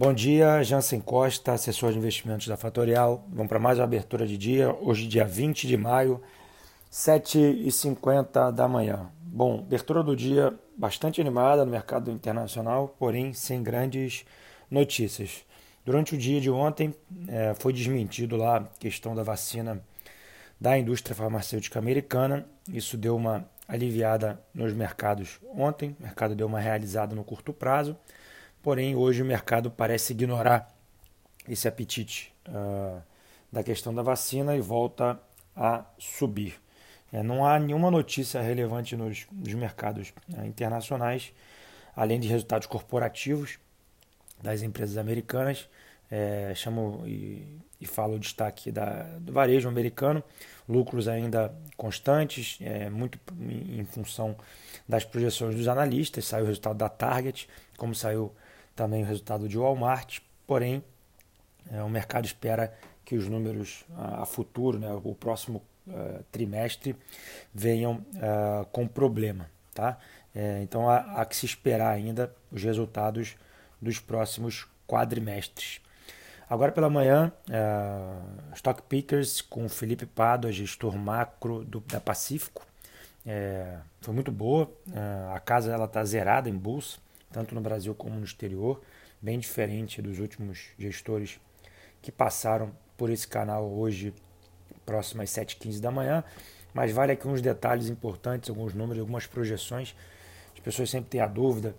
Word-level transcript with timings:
Bom 0.00 0.14
dia, 0.14 0.62
Jansen 0.62 1.00
Costa, 1.00 1.54
assessor 1.54 1.90
de 1.90 1.98
investimentos 1.98 2.46
da 2.46 2.56
Fatorial. 2.56 3.26
Vamos 3.32 3.48
para 3.48 3.58
mais 3.58 3.80
uma 3.80 3.84
abertura 3.84 4.28
de 4.28 4.38
dia, 4.38 4.72
hoje 4.80 5.08
dia 5.08 5.24
20 5.24 5.66
de 5.66 5.76
maio, 5.76 6.22
7h50 6.88 8.52
da 8.52 8.68
manhã. 8.68 9.10
Bom, 9.20 9.58
abertura 9.58 10.04
do 10.04 10.14
dia 10.14 10.54
bastante 10.76 11.20
animada 11.20 11.64
no 11.64 11.72
mercado 11.72 12.12
internacional, 12.12 12.94
porém 12.96 13.32
sem 13.32 13.60
grandes 13.60 14.24
notícias. 14.70 15.44
Durante 15.84 16.14
o 16.14 16.16
dia 16.16 16.40
de 16.40 16.48
ontem 16.48 16.94
é, 17.26 17.52
foi 17.54 17.72
desmentido 17.72 18.36
lá 18.36 18.58
a 18.58 18.64
questão 18.78 19.16
da 19.16 19.24
vacina 19.24 19.82
da 20.60 20.78
indústria 20.78 21.16
farmacêutica 21.16 21.80
americana. 21.80 22.46
Isso 22.72 22.96
deu 22.96 23.16
uma 23.16 23.50
aliviada 23.66 24.40
nos 24.54 24.72
mercados 24.72 25.40
ontem, 25.52 25.96
o 25.98 26.04
mercado 26.04 26.36
deu 26.36 26.46
uma 26.46 26.60
realizada 26.60 27.16
no 27.16 27.24
curto 27.24 27.52
prazo 27.52 27.96
porém 28.62 28.96
hoje 28.96 29.22
o 29.22 29.24
mercado 29.24 29.70
parece 29.70 30.12
ignorar 30.12 30.68
esse 31.48 31.66
apetite 31.66 32.32
uh, 32.48 33.00
da 33.50 33.62
questão 33.62 33.94
da 33.94 34.02
vacina 34.02 34.56
e 34.56 34.60
volta 34.60 35.18
a 35.56 35.84
subir. 35.98 36.60
É, 37.12 37.22
não 37.22 37.46
há 37.46 37.58
nenhuma 37.58 37.90
notícia 37.90 38.40
relevante 38.40 38.96
nos, 38.96 39.26
nos 39.32 39.54
mercados 39.54 40.12
né, 40.28 40.46
internacionais, 40.46 41.32
além 41.96 42.20
de 42.20 42.28
resultados 42.28 42.66
corporativos 42.66 43.58
das 44.42 44.62
empresas 44.62 44.96
americanas. 44.96 45.68
É, 46.10 46.52
chamo 46.54 47.02
e, 47.06 47.58
e 47.80 47.86
falo 47.86 48.14
o 48.14 48.18
destaque 48.18 48.70
da, 48.70 49.02
do 49.18 49.32
varejo 49.32 49.68
americano, 49.68 50.22
lucros 50.68 51.06
ainda 51.08 51.54
constantes, 51.76 52.58
é, 52.60 52.88
muito 52.88 53.18
em, 53.40 53.84
função 53.84 54.36
das 54.88 55.04
projeções 55.04 55.54
dos 55.54 55.68
analistas. 55.68 56.26
Saiu 56.26 56.44
o 56.44 56.46
resultado 56.46 56.76
da 56.76 56.88
Target, 56.88 57.48
como 57.76 57.94
saiu 57.94 58.32
também 58.78 59.02
o 59.02 59.06
resultado 59.06 59.48
de 59.48 59.58
Walmart, 59.58 60.20
porém 60.46 60.84
é, 61.68 61.82
o 61.82 61.88
mercado 61.88 62.26
espera 62.26 62.72
que 63.04 63.16
os 63.16 63.26
números 63.26 63.84
a, 63.96 64.22
a 64.22 64.24
futuro, 64.24 64.78
né, 64.78 64.88
o 65.02 65.16
próximo 65.16 65.60
uh, 65.88 66.22
trimestre, 66.30 66.94
venham 67.52 68.06
uh, 68.14 68.64
com 68.70 68.86
problema. 68.86 69.50
Tá? 69.74 69.98
É, 70.32 70.60
então 70.62 70.88
há, 70.88 71.20
há, 71.20 71.24
que 71.24 71.36
se 71.36 71.44
esperar 71.44 71.90
ainda 71.90 72.32
os 72.52 72.62
resultados 72.62 73.36
dos 73.82 73.98
próximos 73.98 74.68
quadrimestres. 74.86 75.80
Agora 76.48 76.70
pela 76.70 76.88
manhã, 76.88 77.32
uh, 77.48 78.54
Stock 78.54 78.82
Pickers 78.82 79.40
com 79.40 79.68
Felipe 79.68 80.06
Pado, 80.06 80.50
gestor 80.52 80.96
macro 80.96 81.64
do, 81.64 81.80
da 81.80 82.00
Pacífico. 82.00 82.64
É, 83.26 83.76
foi 84.00 84.14
muito 84.14 84.30
boa. 84.30 84.70
a 85.34 85.40
casa 85.40 85.72
ela 85.72 85.84
está 85.84 86.02
zerada 86.04 86.48
em 86.48 86.56
bolsa 86.56 86.98
tanto 87.30 87.54
no 87.54 87.60
Brasil 87.60 87.94
como 87.94 88.16
no 88.16 88.24
exterior, 88.24 88.80
bem 89.20 89.38
diferente 89.38 90.00
dos 90.00 90.18
últimos 90.18 90.68
gestores 90.78 91.40
que 92.00 92.12
passaram 92.12 92.72
por 92.96 93.10
esse 93.10 93.26
canal 93.26 93.70
hoje, 93.70 94.14
próximo 94.84 95.22
às 95.22 95.30
7h15 95.30 95.80
da 95.80 95.90
manhã. 95.90 96.24
Mas 96.72 96.92
vale 96.92 97.12
aqui 97.12 97.26
uns 97.26 97.40
detalhes 97.40 97.88
importantes, 97.88 98.50
alguns 98.50 98.74
números, 98.74 99.00
algumas 99.00 99.26
projeções. 99.26 99.94
As 100.54 100.60
pessoas 100.60 100.90
sempre 100.90 101.10
têm 101.10 101.20
a 101.20 101.26
dúvida 101.26 101.74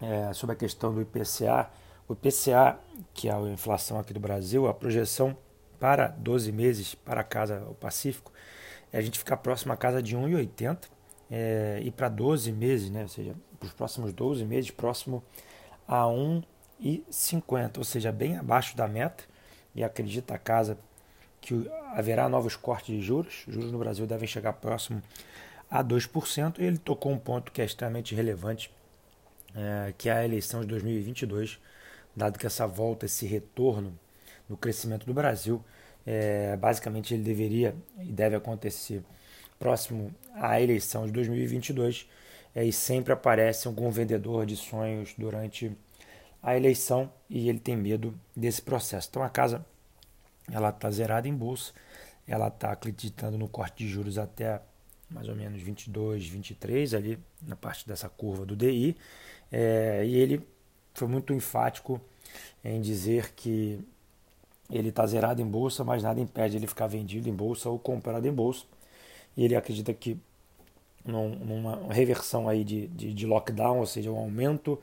é, 0.00 0.32
sobre 0.32 0.54
a 0.54 0.58
questão 0.58 0.94
do 0.94 1.00
IPCA. 1.00 1.70
O 2.08 2.12
IPCA, 2.14 2.78
que 3.14 3.28
é 3.28 3.32
a 3.32 3.40
inflação 3.40 3.98
aqui 3.98 4.12
do 4.12 4.20
Brasil, 4.20 4.66
a 4.66 4.74
projeção 4.74 5.36
para 5.78 6.08
12 6.08 6.50
meses 6.52 6.94
para 6.94 7.20
a 7.20 7.24
casa 7.24 7.64
o 7.68 7.74
Pacífico, 7.74 8.32
é 8.92 8.98
a 8.98 9.00
gente 9.00 9.18
ficar 9.18 9.36
próximo 9.36 9.72
à 9.72 9.76
casa 9.76 10.02
de 10.02 10.16
1,80 10.16 10.88
é, 11.30 11.80
e 11.82 11.90
para 11.90 12.08
12 12.08 12.50
meses, 12.52 12.90
né, 12.90 13.02
ou 13.02 13.08
seja, 13.08 13.34
os 13.60 13.72
próximos 13.72 14.12
12 14.12 14.44
meses, 14.44 14.70
próximo 14.70 15.22
a 15.86 16.02
1,50, 16.04 17.78
ou 17.78 17.84
seja, 17.84 18.12
bem 18.12 18.36
abaixo 18.36 18.76
da 18.76 18.86
meta. 18.86 19.24
E 19.74 19.84
acredita 19.84 20.34
a 20.34 20.38
casa 20.38 20.78
que 21.40 21.70
haverá 21.94 22.28
novos 22.28 22.56
cortes 22.56 22.96
de 22.96 23.00
juros. 23.00 23.44
Os 23.46 23.54
juros 23.54 23.72
no 23.72 23.78
Brasil 23.78 24.06
devem 24.06 24.26
chegar 24.26 24.54
próximo 24.54 25.02
a 25.70 25.82
2%. 25.84 26.58
E 26.58 26.64
ele 26.64 26.78
tocou 26.78 27.12
um 27.12 27.18
ponto 27.18 27.52
que 27.52 27.62
é 27.62 27.64
extremamente 27.64 28.14
relevante, 28.14 28.70
é, 29.54 29.92
que 29.96 30.08
é 30.08 30.12
a 30.12 30.24
eleição 30.24 30.60
de 30.60 30.66
2022, 30.66 31.58
dado 32.14 32.38
que 32.38 32.46
essa 32.46 32.66
volta, 32.66 33.06
esse 33.06 33.26
retorno 33.26 33.98
no 34.48 34.56
crescimento 34.56 35.06
do 35.06 35.14
Brasil, 35.14 35.62
é, 36.06 36.56
basicamente 36.56 37.14
ele 37.14 37.22
deveria 37.22 37.74
e 38.00 38.10
deve 38.10 38.34
acontecer 38.34 39.02
próximo 39.58 40.14
à 40.34 40.60
eleição 40.60 41.06
de 41.06 41.12
2022 41.12 42.08
é, 42.54 42.64
e 42.64 42.72
sempre 42.72 43.12
aparece 43.12 43.66
algum 43.68 43.90
vendedor 43.90 44.46
de 44.46 44.56
sonhos 44.56 45.14
durante 45.16 45.76
a 46.42 46.56
eleição 46.56 47.12
e 47.28 47.48
ele 47.48 47.58
tem 47.58 47.76
medo 47.76 48.18
desse 48.36 48.62
processo. 48.62 49.08
Então 49.10 49.22
a 49.22 49.28
casa 49.28 49.64
ela 50.50 50.70
está 50.70 50.90
zerada 50.90 51.28
em 51.28 51.34
bolsa, 51.34 51.72
ela 52.26 52.48
está 52.48 52.72
acreditando 52.72 53.36
no 53.36 53.48
corte 53.48 53.84
de 53.84 53.88
juros 53.88 54.18
até 54.18 54.60
mais 55.10 55.28
ou 55.28 55.34
menos 55.34 55.62
22, 55.62 56.26
23 56.26 56.94
ali 56.94 57.18
na 57.42 57.56
parte 57.56 57.86
dessa 57.86 58.08
curva 58.08 58.44
do 58.44 58.54
DI 58.54 58.96
é, 59.50 60.04
e 60.04 60.14
ele 60.16 60.46
foi 60.94 61.08
muito 61.08 61.32
enfático 61.32 62.00
em 62.62 62.80
dizer 62.80 63.32
que 63.34 63.80
ele 64.70 64.90
está 64.90 65.06
zerado 65.06 65.40
em 65.40 65.46
bolsa, 65.46 65.82
mas 65.82 66.02
nada 66.02 66.20
impede 66.20 66.56
ele 66.56 66.66
ficar 66.66 66.86
vendido 66.86 67.28
em 67.28 67.32
bolsa 67.32 67.70
ou 67.70 67.78
comprado 67.78 68.26
em 68.26 68.32
bolsa. 68.32 68.66
E 69.36 69.44
ele 69.44 69.56
acredita 69.56 69.94
que 69.94 70.18
numa 71.10 71.92
reversão 71.92 72.48
aí 72.48 72.62
de, 72.62 72.86
de, 72.88 73.14
de 73.14 73.26
lockdown, 73.26 73.78
ou 73.78 73.86
seja, 73.86 74.10
um 74.10 74.18
aumento 74.18 74.78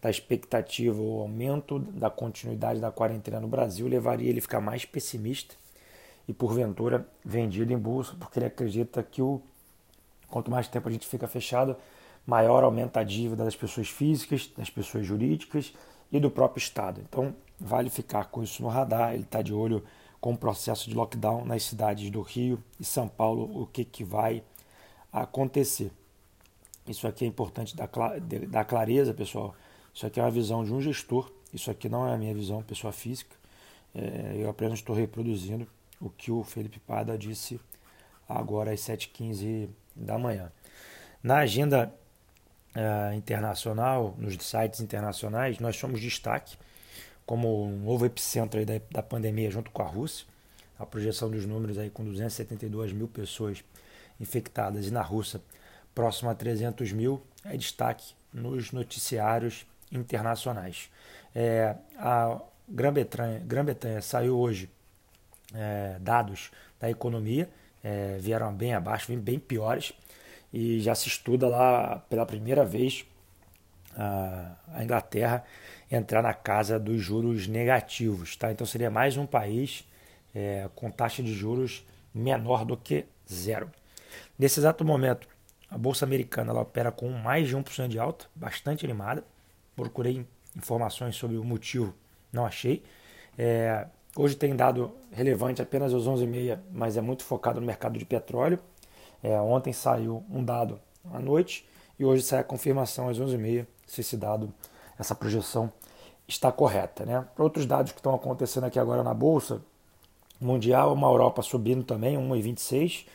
da 0.00 0.10
expectativa, 0.10 1.00
o 1.00 1.20
aumento 1.20 1.78
da 1.78 2.10
continuidade 2.10 2.80
da 2.80 2.90
quarentena 2.90 3.40
no 3.40 3.48
Brasil 3.48 3.86
levaria 3.86 4.28
ele 4.28 4.38
a 4.38 4.42
ficar 4.42 4.60
mais 4.60 4.84
pessimista 4.84 5.54
e 6.26 6.32
porventura 6.32 7.06
vendido 7.24 7.72
em 7.72 7.78
bolsa, 7.78 8.14
porque 8.18 8.38
ele 8.38 8.46
acredita 8.46 9.02
que 9.02 9.20
o 9.20 9.40
quanto 10.28 10.50
mais 10.50 10.68
tempo 10.68 10.88
a 10.88 10.92
gente 10.92 11.06
fica 11.06 11.26
fechado, 11.26 11.76
maior 12.26 12.62
aumenta 12.62 13.00
a 13.00 13.04
dívida 13.04 13.44
das 13.44 13.56
pessoas 13.56 13.88
físicas, 13.88 14.50
das 14.56 14.70
pessoas 14.70 15.04
jurídicas 15.04 15.74
e 16.12 16.20
do 16.20 16.30
próprio 16.30 16.60
Estado. 16.60 17.00
Então, 17.06 17.34
vale 17.58 17.90
ficar 17.90 18.26
com 18.26 18.42
isso 18.42 18.62
no 18.62 18.68
radar. 18.68 19.14
Ele 19.14 19.22
está 19.22 19.42
de 19.42 19.52
olho 19.52 19.82
com 20.20 20.32
o 20.32 20.38
processo 20.38 20.88
de 20.88 20.94
lockdown 20.94 21.44
nas 21.44 21.64
cidades 21.64 22.10
do 22.10 22.20
Rio 22.20 22.62
e 22.78 22.84
São 22.84 23.08
Paulo, 23.08 23.62
o 23.62 23.66
que, 23.66 23.84
que 23.84 24.04
vai 24.04 24.42
acontecer. 25.12 25.90
Isso 26.86 27.06
aqui 27.06 27.24
é 27.24 27.28
importante 27.28 27.76
dar 27.76 28.64
clareza, 28.64 29.14
pessoal. 29.14 29.54
Isso 29.94 30.06
aqui 30.06 30.18
é 30.18 30.22
uma 30.22 30.30
visão 30.30 30.64
de 30.64 30.72
um 30.72 30.80
gestor. 30.80 31.30
Isso 31.52 31.70
aqui 31.70 31.88
não 31.88 32.06
é 32.06 32.14
a 32.14 32.18
minha 32.18 32.34
visão, 32.34 32.62
pessoa 32.62 32.92
física. 32.92 33.36
É, 33.94 34.36
eu 34.36 34.48
apenas 34.48 34.78
estou 34.78 34.94
reproduzindo 34.94 35.66
o 36.00 36.08
que 36.08 36.30
o 36.30 36.42
Felipe 36.42 36.78
Pada 36.80 37.18
disse 37.18 37.60
agora 38.28 38.72
às 38.72 38.80
7h15 38.80 39.68
da 39.94 40.18
manhã. 40.18 40.50
Na 41.22 41.38
agenda 41.38 41.92
uh, 42.74 43.14
internacional, 43.14 44.14
nos 44.16 44.34
sites 44.36 44.80
internacionais, 44.80 45.58
nós 45.58 45.76
somos 45.76 46.00
destaque 46.00 46.56
como 47.26 47.64
um 47.64 47.84
novo 47.84 48.06
epicentro 48.06 48.64
da, 48.64 48.80
da 48.90 49.02
pandemia 49.02 49.50
junto 49.50 49.70
com 49.70 49.82
a 49.82 49.86
Rússia. 49.86 50.26
A 50.78 50.86
projeção 50.86 51.30
dos 51.30 51.44
números 51.44 51.76
aí 51.76 51.90
com 51.90 52.02
272 52.04 52.92
mil 52.92 53.06
pessoas 53.06 53.62
infectadas 54.20 54.86
e 54.86 54.90
na 54.90 55.02
Rússia 55.02 55.40
próximo 55.94 56.30
a 56.30 56.34
300 56.34 56.92
mil 56.92 57.22
é 57.44 57.56
destaque 57.56 58.14
nos 58.32 58.72
noticiários 58.72 59.66
internacionais. 59.90 60.90
É, 61.34 61.74
a 61.98 62.40
Grã-Bretanha 62.68 63.40
Grã 63.40 63.64
saiu 64.00 64.38
hoje 64.38 64.70
é, 65.54 65.96
dados 66.00 66.50
da 66.78 66.88
economia, 66.88 67.48
é, 67.82 68.18
vieram 68.20 68.54
bem 68.54 68.74
abaixo, 68.74 69.08
vêm 69.08 69.18
bem 69.18 69.38
piores, 69.38 69.92
e 70.52 70.80
já 70.80 70.94
se 70.94 71.08
estuda 71.08 71.48
lá 71.48 71.98
pela 72.08 72.26
primeira 72.26 72.64
vez 72.64 73.04
a, 73.96 74.52
a 74.74 74.84
Inglaterra 74.84 75.44
entrar 75.90 76.22
na 76.22 76.34
casa 76.34 76.78
dos 76.78 77.00
juros 77.00 77.46
negativos. 77.46 78.36
Tá? 78.36 78.52
Então 78.52 78.66
seria 78.66 78.90
mais 78.90 79.16
um 79.16 79.26
país 79.26 79.84
é, 80.34 80.68
com 80.74 80.90
taxa 80.90 81.22
de 81.22 81.32
juros 81.32 81.84
menor 82.14 82.64
do 82.64 82.76
que 82.76 83.04
zero. 83.30 83.70
Nesse 84.38 84.60
exato 84.60 84.84
momento, 84.84 85.28
a 85.70 85.78
Bolsa 85.78 86.04
Americana 86.04 86.50
ela 86.50 86.62
opera 86.62 86.90
com 86.90 87.08
mais 87.10 87.48
de 87.48 87.56
1% 87.56 87.88
de 87.88 87.98
alta, 87.98 88.26
bastante 88.34 88.84
animada. 88.84 89.22
Procurei 89.76 90.26
informações 90.56 91.14
sobre 91.14 91.36
o 91.36 91.44
motivo, 91.44 91.94
não 92.32 92.44
achei. 92.44 92.82
É, 93.38 93.86
hoje 94.16 94.34
tem 94.34 94.54
dado 94.56 94.92
relevante 95.12 95.62
apenas 95.62 95.94
às 95.94 96.02
11h30, 96.02 96.58
mas 96.72 96.96
é 96.96 97.00
muito 97.00 97.22
focado 97.22 97.60
no 97.60 97.66
mercado 97.66 97.98
de 97.98 98.04
petróleo. 98.04 98.58
É, 99.22 99.40
ontem 99.40 99.72
saiu 99.72 100.24
um 100.28 100.42
dado 100.44 100.80
à 101.12 101.20
noite 101.20 101.68
e 101.98 102.04
hoje 102.04 102.22
sai 102.22 102.40
a 102.40 102.44
confirmação 102.44 103.08
às 103.08 103.18
11h30 103.18 103.66
se 103.86 104.00
esse 104.00 104.16
dado, 104.16 104.52
essa 104.98 105.14
projeção 105.14 105.72
está 106.26 106.50
correta. 106.50 107.04
Né? 107.04 107.24
Outros 107.38 107.66
dados 107.66 107.92
que 107.92 107.98
estão 107.98 108.14
acontecendo 108.14 108.64
aqui 108.64 108.78
agora 108.78 109.02
na 109.02 109.14
Bolsa 109.14 109.62
Mundial, 110.40 110.94
uma 110.94 111.06
Europa 111.06 111.42
subindo 111.42 111.84
também, 111.84 112.16
1,26% 112.16 113.06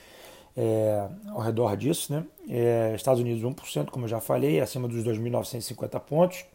é, 0.56 1.07
ao 1.30 1.40
redor 1.40 1.75
disso. 1.75 2.13
Né? 2.13 2.25
É, 2.50 2.94
Estados 2.96 3.19
Unidos 3.22 3.44
1%, 3.44 3.90
como 3.90 4.06
eu 4.06 4.10
já 4.10 4.19
falei, 4.19 4.60
acima 4.60 4.88
dos 4.88 5.04
2.950 5.04 6.00
pontos. 6.00 6.46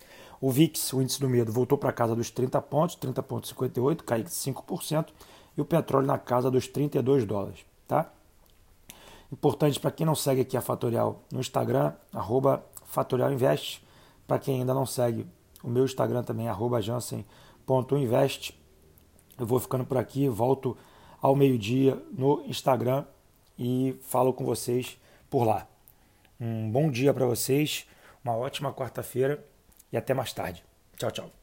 O 0.40 0.50
VIX, 0.50 0.92
o 0.94 1.02
índice 1.02 1.20
do 1.20 1.28
medo, 1.28 1.52
voltou 1.52 1.76
para 1.76 1.92
casa 1.92 2.16
dos 2.16 2.30
30 2.30 2.60
pontos, 2.62 2.96
30,58, 2.96 4.02
caiu 4.02 4.24
5%, 4.24 5.08
e 5.56 5.60
o 5.60 5.64
petróleo 5.64 6.06
na 6.06 6.18
casa 6.18 6.50
dos 6.50 6.66
32 6.66 7.26
dólares, 7.26 7.60
tá? 7.86 8.10
Importante 9.30 9.78
para 9.78 9.90
quem 9.90 10.06
não 10.06 10.14
segue 10.14 10.40
aqui 10.40 10.56
a 10.56 10.62
Fatorial 10.62 11.22
no 11.30 11.40
Instagram, 11.40 11.92
arroba 12.12 12.64
Fatorial 12.86 13.32
Invest. 13.32 13.84
Para 14.26 14.38
quem 14.38 14.60
ainda 14.60 14.72
não 14.72 14.86
segue, 14.86 15.26
o 15.62 15.68
meu 15.68 15.84
Instagram 15.84 16.22
também 16.22 16.48
arroba 16.48 16.80
jansen.invest. 16.80 18.58
Eu 19.38 19.46
vou 19.46 19.60
ficando 19.60 19.84
por 19.84 19.98
aqui, 19.98 20.28
volto 20.28 20.76
ao 21.20 21.36
meio-dia 21.36 22.02
no 22.10 22.42
Instagram 22.46 23.04
e 23.60 23.94
falo 24.00 24.32
com 24.32 24.44
vocês 24.44 24.98
por 25.28 25.44
lá. 25.44 25.68
Um 26.40 26.70
bom 26.70 26.90
dia 26.90 27.12
para 27.12 27.26
vocês, 27.26 27.86
uma 28.24 28.34
ótima 28.34 28.72
quarta-feira 28.72 29.44
e 29.92 29.98
até 29.98 30.14
mais 30.14 30.32
tarde. 30.32 30.64
Tchau, 30.96 31.10
tchau. 31.10 31.39